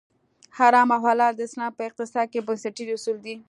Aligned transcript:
حرام 0.57 0.89
او 0.95 1.01
حلال 1.09 1.33
د 1.35 1.41
اسلام 1.47 1.71
په 1.77 1.81
اقتصاد 1.89 2.27
کې 2.33 2.39
بنسټیز 2.47 2.89
اصول 2.95 3.17
دي. 3.25 3.35